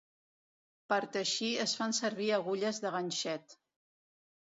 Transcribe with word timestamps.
Per 0.93 0.99
teixir 1.17 1.51
es 1.67 1.77
fan 1.83 1.95
servir 2.01 2.33
agulles 2.41 2.83
de 2.87 2.97
ganxet. 2.99 3.61